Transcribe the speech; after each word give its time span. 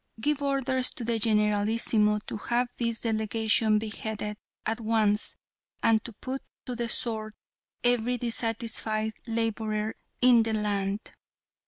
Give 0.19 0.41
orders 0.41 0.89
to 0.95 1.03
the 1.03 1.19
generalissimo 1.19 2.17
to 2.25 2.37
have 2.37 2.69
this 2.79 3.01
delegation 3.01 3.77
beheaded 3.77 4.35
at 4.65 4.81
once 4.81 5.35
and 5.83 6.03
to 6.05 6.13
put 6.13 6.41
to 6.65 6.75
the 6.75 6.89
sword 6.89 7.35
every 7.83 8.17
dissatisfied 8.17 9.13
laborer 9.27 9.93
in 10.19 10.41
the 10.41 10.53
land." 10.53 11.11